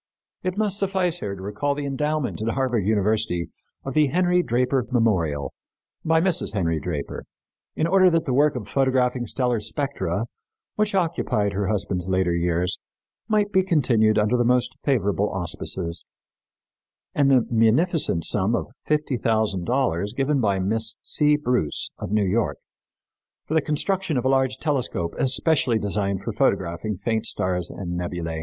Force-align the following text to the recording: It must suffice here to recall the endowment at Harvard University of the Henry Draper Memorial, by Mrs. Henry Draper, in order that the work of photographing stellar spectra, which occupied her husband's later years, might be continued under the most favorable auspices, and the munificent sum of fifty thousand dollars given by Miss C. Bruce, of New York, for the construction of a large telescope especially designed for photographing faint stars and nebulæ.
It 0.41 0.57
must 0.57 0.79
suffice 0.79 1.19
here 1.19 1.35
to 1.35 1.41
recall 1.43 1.75
the 1.75 1.85
endowment 1.85 2.41
at 2.41 2.47
Harvard 2.55 2.87
University 2.87 3.49
of 3.85 3.93
the 3.93 4.07
Henry 4.07 4.41
Draper 4.41 4.87
Memorial, 4.89 5.53
by 6.03 6.19
Mrs. 6.19 6.53
Henry 6.53 6.79
Draper, 6.79 7.25
in 7.75 7.85
order 7.85 8.09
that 8.09 8.25
the 8.25 8.33
work 8.33 8.55
of 8.55 8.67
photographing 8.67 9.27
stellar 9.27 9.59
spectra, 9.59 10.25
which 10.75 10.95
occupied 10.95 11.53
her 11.53 11.67
husband's 11.67 12.07
later 12.09 12.33
years, 12.33 12.79
might 13.27 13.51
be 13.51 13.61
continued 13.61 14.17
under 14.17 14.35
the 14.35 14.43
most 14.43 14.75
favorable 14.83 15.29
auspices, 15.31 16.03
and 17.13 17.29
the 17.29 17.45
munificent 17.51 18.25
sum 18.25 18.55
of 18.55 18.71
fifty 18.83 19.17
thousand 19.17 19.65
dollars 19.65 20.15
given 20.15 20.41
by 20.41 20.57
Miss 20.57 20.95
C. 21.03 21.35
Bruce, 21.37 21.91
of 21.99 22.11
New 22.11 22.25
York, 22.25 22.57
for 23.45 23.53
the 23.53 23.61
construction 23.61 24.17
of 24.17 24.25
a 24.25 24.29
large 24.29 24.57
telescope 24.57 25.13
especially 25.19 25.77
designed 25.77 26.23
for 26.23 26.33
photographing 26.33 26.95
faint 26.95 27.27
stars 27.27 27.69
and 27.69 27.99
nebulæ. 27.99 28.39